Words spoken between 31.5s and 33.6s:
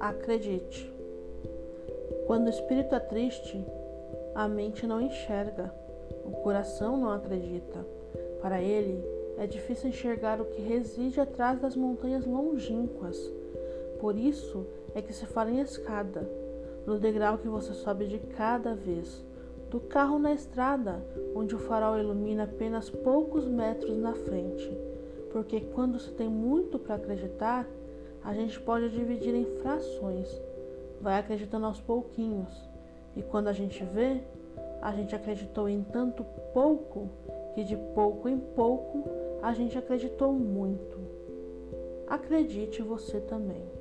aos pouquinhos. E quando a